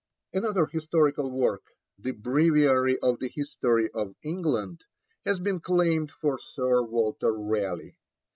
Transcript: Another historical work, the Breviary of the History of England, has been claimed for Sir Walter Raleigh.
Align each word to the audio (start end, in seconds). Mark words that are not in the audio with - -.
Another 0.33 0.65
historical 0.65 1.29
work, 1.29 1.61
the 1.99 2.09
Breviary 2.09 2.97
of 3.03 3.19
the 3.19 3.29
History 3.29 3.87
of 3.93 4.15
England, 4.23 4.81
has 5.25 5.39
been 5.39 5.59
claimed 5.59 6.09
for 6.09 6.39
Sir 6.39 6.81
Walter 6.81 7.31
Raleigh. 7.33 7.93